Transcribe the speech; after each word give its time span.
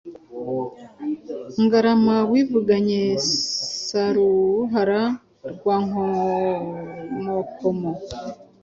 Ngarama 1.63 2.15
wivuganye 2.31 3.01
Saruhara 3.85 5.01
rwa 5.51 5.77
Nkomokomo, 7.19 7.91